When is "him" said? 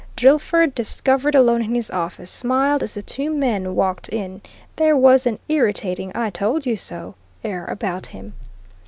8.07-8.33